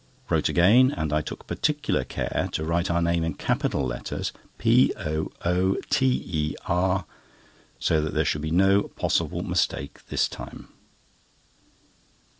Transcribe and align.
Wrote 0.29 0.49
again 0.49 0.89
and 0.89 1.13
I 1.13 1.21
took 1.21 1.45
particular 1.45 2.03
care 2.03 2.49
to 2.53 2.63
write 2.65 2.89
our 2.89 3.03
name 3.03 3.23
in 3.23 3.35
capital 3.35 3.85
letters, 3.85 4.33
POOTER, 4.57 5.75
so 7.77 8.01
that 8.01 8.13
there 8.15 8.25
should 8.25 8.41
be 8.41 8.49
no 8.49 8.81
possible 8.95 9.43
mistake 9.43 9.99
this 10.07 10.27
time. 10.27 10.69